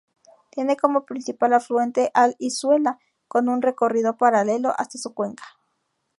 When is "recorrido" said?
3.61-4.17